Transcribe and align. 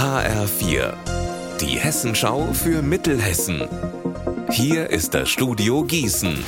HR4, 0.00 0.94
die 1.60 1.78
Hessenschau 1.78 2.54
für 2.54 2.80
Mittelhessen. 2.80 3.68
Hier 4.50 4.88
ist 4.88 5.12
das 5.12 5.28
Studio 5.28 5.84
Gießen. 5.84 6.42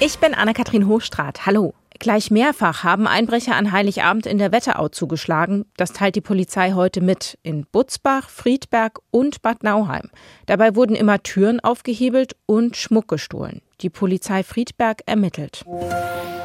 Ich 0.00 0.18
bin 0.18 0.32
Anne-Kathrin 0.32 0.86
Hochstrat. 0.86 1.44
Hallo. 1.44 1.74
Gleich 1.98 2.30
mehrfach 2.30 2.84
haben 2.84 3.06
Einbrecher 3.06 3.54
an 3.54 3.70
Heiligabend 3.70 4.24
in 4.24 4.38
der 4.38 4.50
Wetterau 4.50 4.88
zugeschlagen. 4.88 5.66
Das 5.76 5.92
teilt 5.92 6.16
die 6.16 6.22
Polizei 6.22 6.72
heute 6.72 7.02
mit. 7.02 7.36
In 7.42 7.66
Butzbach, 7.70 8.30
Friedberg 8.30 9.00
und 9.10 9.42
Bad 9.42 9.62
Nauheim. 9.62 10.08
Dabei 10.46 10.74
wurden 10.74 10.96
immer 10.96 11.22
Türen 11.22 11.60
aufgehebelt 11.60 12.34
und 12.46 12.78
Schmuck 12.78 13.08
gestohlen. 13.08 13.60
Die 13.82 13.90
Polizei 13.90 14.44
Friedberg 14.44 15.02
ermittelt. 15.06 15.64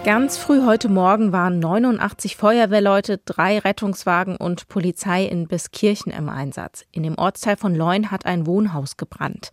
Ganz 0.03 0.37
früh 0.37 0.65
heute 0.65 0.89
Morgen 0.89 1.31
waren 1.31 1.59
89 1.59 2.35
Feuerwehrleute, 2.35 3.19
drei 3.23 3.59
Rettungswagen 3.59 4.37
und 4.37 4.67
Polizei 4.67 5.25
in 5.25 5.47
Biskirchen 5.47 6.11
im 6.11 6.29
Einsatz. 6.29 6.85
In 6.91 7.03
dem 7.03 7.17
Ortsteil 7.17 7.57
von 7.57 7.75
Leun 7.75 8.09
hat 8.09 8.25
ein 8.25 8.47
Wohnhaus 8.47 8.97
gebrannt. 8.97 9.51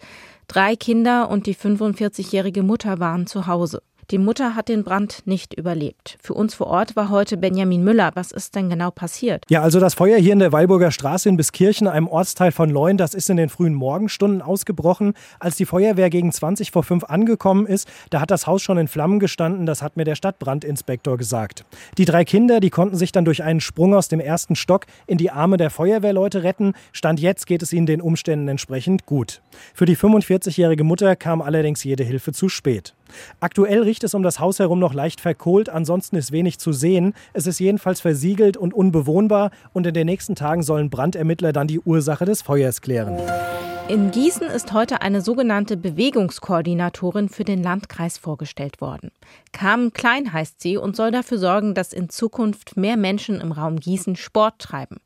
Drei 0.48 0.76
Kinder 0.76 1.28
und 1.28 1.46
die 1.46 1.54
45-jährige 1.54 2.62
Mutter 2.62 3.00
waren 3.00 3.26
zu 3.26 3.46
Hause. 3.46 3.82
Die 4.10 4.18
Mutter 4.18 4.54
hat 4.54 4.68
den 4.68 4.84
Brand 4.84 5.22
nicht 5.24 5.54
überlebt. 5.54 6.18
Für 6.20 6.34
uns 6.34 6.54
vor 6.54 6.66
Ort 6.66 6.94
war 6.94 7.08
heute 7.08 7.38
Benjamin 7.38 7.82
Müller. 7.82 8.10
Was 8.14 8.32
ist 8.32 8.54
denn 8.54 8.68
genau 8.68 8.90
passiert? 8.90 9.44
Ja, 9.48 9.62
also 9.62 9.80
das 9.80 9.94
Feuer 9.94 10.18
hier 10.18 10.34
in 10.34 10.40
der 10.40 10.52
Weilburger 10.52 10.90
Straße 10.90 11.28
in 11.28 11.38
Biskirchen, 11.38 11.88
einem 11.88 12.06
Ortsteil 12.06 12.52
von 12.52 12.68
Leun, 12.68 12.98
das 12.98 13.14
ist 13.14 13.30
in 13.30 13.38
den 13.38 13.48
frühen 13.48 13.72
Morgenstunden 13.72 14.42
ausgebrochen. 14.42 15.14
Als 15.40 15.56
die 15.56 15.64
Feuerwehr 15.64 16.10
gegen 16.10 16.32
20 16.32 16.70
vor 16.70 16.82
5 16.82 17.04
angekommen 17.04 17.66
ist, 17.66 17.88
da 18.10 18.20
hat 18.20 18.30
das 18.30 18.46
Haus 18.46 18.60
schon 18.60 18.76
in 18.76 18.88
Flammen 18.88 19.20
gestanden. 19.20 19.64
Das 19.64 19.80
hat 19.80 19.96
mir 19.96 20.04
der 20.04 20.16
Stadtbrandinspektor 20.16 21.16
gesagt. 21.16 21.64
Die 21.96 22.04
drei 22.04 22.26
Kinder, 22.26 22.60
die 22.60 22.70
konnten 22.70 22.96
sich 22.96 23.10
dann 23.10 23.24
durch 23.24 23.42
einen 23.42 23.60
Sprung 23.60 23.94
aus 23.94 24.08
dem 24.08 24.20
ersten 24.20 24.54
Stock 24.54 24.84
in 25.06 25.16
die 25.16 25.30
Arme 25.30 25.56
der 25.56 25.70
Feuerwehrleute 25.70 26.42
retten. 26.42 26.74
Stand 26.92 27.20
jetzt 27.20 27.46
geht 27.46 27.62
es 27.62 27.72
ihnen 27.72 27.86
den 27.86 28.02
Umständen 28.02 28.48
entsprechend 28.48 29.06
gut. 29.06 29.40
Für 29.72 29.86
die 29.86 29.96
45-jährige 29.96 30.84
Mutter 30.84 31.16
kam 31.16 31.40
allerdings 31.40 31.84
jede 31.84 32.04
Hilfe 32.04 32.32
zu 32.32 32.50
spät. 32.50 32.94
Aktuell 33.40 33.82
riecht 33.82 34.04
es 34.04 34.14
um 34.14 34.22
das 34.22 34.40
Haus 34.40 34.58
herum 34.58 34.78
noch 34.78 34.94
leicht 34.94 35.20
verkohlt, 35.20 35.68
ansonsten 35.68 36.16
ist 36.16 36.32
wenig 36.32 36.58
zu 36.58 36.72
sehen. 36.72 37.14
Es 37.32 37.46
ist 37.46 37.58
jedenfalls 37.58 38.00
versiegelt 38.00 38.56
und 38.56 38.74
unbewohnbar 38.74 39.50
und 39.72 39.86
in 39.86 39.94
den 39.94 40.06
nächsten 40.06 40.34
Tagen 40.34 40.62
sollen 40.62 40.90
Brandermittler 40.90 41.52
dann 41.52 41.66
die 41.66 41.80
Ursache 41.80 42.24
des 42.24 42.42
Feuers 42.42 42.80
klären. 42.80 43.18
In 43.86 44.10
Gießen 44.10 44.46
ist 44.46 44.72
heute 44.72 45.02
eine 45.02 45.20
sogenannte 45.20 45.76
Bewegungskoordinatorin 45.76 47.28
für 47.28 47.44
den 47.44 47.62
Landkreis 47.62 48.16
vorgestellt 48.16 48.80
worden. 48.80 49.10
Carmen 49.52 49.92
Klein 49.92 50.32
heißt 50.32 50.62
sie 50.62 50.78
und 50.78 50.96
soll 50.96 51.10
dafür 51.10 51.36
sorgen, 51.36 51.74
dass 51.74 51.92
in 51.92 52.08
Zukunft 52.08 52.78
mehr 52.78 52.96
Menschen 52.96 53.42
im 53.42 53.52
Raum 53.52 53.78
Gießen 53.78 54.16
Sport 54.16 54.58
treiben. 54.58 54.96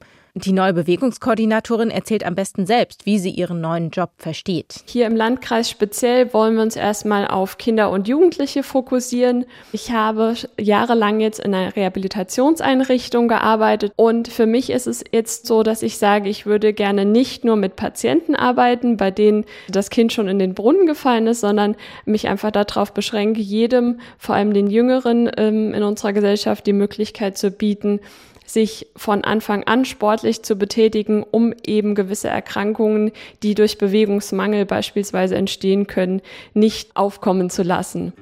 Die 0.44 0.52
neue 0.52 0.72
Bewegungskoordinatorin 0.72 1.90
erzählt 1.90 2.24
am 2.24 2.36
besten 2.36 2.64
selbst, 2.64 3.06
wie 3.06 3.18
sie 3.18 3.30
ihren 3.30 3.60
neuen 3.60 3.90
Job 3.90 4.10
versteht. 4.18 4.84
Hier 4.86 5.06
im 5.06 5.16
Landkreis 5.16 5.68
speziell 5.68 6.32
wollen 6.32 6.54
wir 6.54 6.62
uns 6.62 6.76
erstmal 6.76 7.26
auf 7.26 7.58
Kinder 7.58 7.90
und 7.90 8.06
Jugendliche 8.06 8.62
fokussieren. 8.62 9.46
Ich 9.72 9.90
habe 9.90 10.34
jahrelang 10.58 11.18
jetzt 11.18 11.40
in 11.40 11.54
einer 11.54 11.74
Rehabilitationseinrichtung 11.74 13.26
gearbeitet 13.26 13.92
und 13.96 14.28
für 14.28 14.46
mich 14.46 14.70
ist 14.70 14.86
es 14.86 15.02
jetzt 15.10 15.46
so, 15.46 15.64
dass 15.64 15.82
ich 15.82 15.98
sage, 15.98 16.28
ich 16.28 16.46
würde 16.46 16.72
gerne 16.72 17.04
nicht 17.04 17.44
nur 17.44 17.56
mit 17.56 17.74
Patienten 17.74 18.36
arbeiten, 18.36 18.96
bei 18.96 19.10
denen 19.10 19.44
das 19.68 19.90
Kind 19.90 20.12
schon 20.12 20.28
in 20.28 20.38
den 20.38 20.54
Brunnen 20.54 20.86
gefallen 20.86 21.26
ist, 21.26 21.40
sondern 21.40 21.74
mich 22.04 22.28
einfach 22.28 22.52
darauf 22.52 22.92
beschränke, 22.94 23.40
jedem, 23.40 23.98
vor 24.18 24.36
allem 24.36 24.54
den 24.54 24.68
Jüngeren 24.68 25.28
ähm, 25.36 25.74
in 25.74 25.82
unserer 25.82 26.12
Gesellschaft, 26.12 26.66
die 26.66 26.72
Möglichkeit 26.72 27.36
zu 27.36 27.50
bieten, 27.50 28.00
sich 28.48 28.86
von 28.96 29.24
Anfang 29.24 29.64
an 29.64 29.84
sportlich 29.84 30.42
zu 30.42 30.56
betätigen, 30.56 31.22
um 31.22 31.54
eben 31.66 31.94
gewisse 31.94 32.28
Erkrankungen, 32.28 33.12
die 33.42 33.54
durch 33.54 33.78
Bewegungsmangel 33.78 34.64
beispielsweise 34.64 35.36
entstehen 35.36 35.86
können, 35.86 36.22
nicht 36.54 36.96
aufkommen 36.96 37.50
zu 37.50 37.62
lassen. 37.62 38.12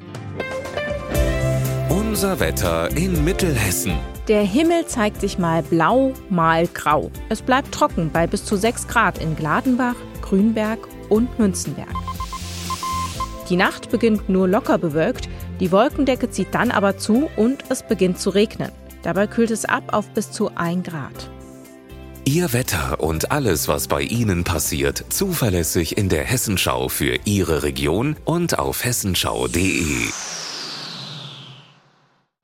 Unser 1.89 2.41
Wetter 2.41 2.95
in 2.97 3.25
Mittelhessen. 3.25 3.93
Der 4.29 4.43
Himmel 4.43 4.87
zeigt 4.87 5.21
sich 5.21 5.39
mal 5.39 5.63
blau, 5.63 6.13
mal 6.29 6.67
grau. 6.67 7.11
Es 7.29 7.43
bleibt 7.43 7.73
trocken 7.73 8.11
bei 8.13 8.27
bis 8.27 8.45
zu 8.45 8.57
6 8.57 8.89
Grad 8.89 9.19
in 9.19 9.37
Gladenbach, 9.37 9.95
Grünberg 10.23 10.81
und 11.09 11.39
Münzenberg. 11.39 11.95
Die 13.49 13.57
Nacht 13.57 13.91
beginnt 13.91 14.29
nur 14.29 14.49
locker 14.49 14.79
bewölkt, 14.79 15.29
die 15.61 15.71
Wolkendecke 15.71 16.31
zieht 16.31 16.49
dann 16.53 16.73
aber 16.73 16.99
zu 16.99 17.31
und 17.37 17.63
es 17.69 17.85
beginnt 17.85 18.19
zu 18.19 18.31
regnen. 18.31 18.73
Dabei 19.03 19.27
kühlt 19.27 19.51
es 19.51 19.65
ab 19.65 19.93
auf 19.93 20.09
bis 20.11 20.31
zu 20.31 20.51
1 20.55 20.87
Grad. 20.87 21.31
Ihr 22.25 22.53
Wetter 22.53 23.01
und 23.01 23.31
alles, 23.31 23.69
was 23.69 23.87
bei 23.87 24.03
Ihnen 24.03 24.43
passiert, 24.43 25.05
zuverlässig 25.11 25.97
in 25.97 26.09
der 26.09 26.25
Hessenschau 26.25 26.89
für 26.89 27.21
Ihre 27.25 27.63
Region 27.63 28.17
und 28.25 28.59
auf 28.59 28.85
hessenschau.de. 28.85 30.09